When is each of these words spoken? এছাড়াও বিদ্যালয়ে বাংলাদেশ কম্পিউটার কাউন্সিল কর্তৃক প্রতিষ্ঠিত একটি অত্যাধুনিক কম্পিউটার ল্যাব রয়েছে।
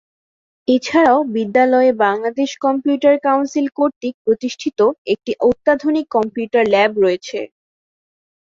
এছাড়াও 0.67 1.19
বিদ্যালয়ে 1.35 1.91
বাংলাদেশ 2.05 2.49
কম্পিউটার 2.65 3.15
কাউন্সিল 3.25 3.67
কর্তৃক 3.77 4.15
প্রতিষ্ঠিত 4.25 4.79
একটি 5.13 5.31
অত্যাধুনিক 5.47 6.05
কম্পিউটার 6.15 6.63
ল্যাব 6.73 6.91
রয়েছে। 6.97 7.39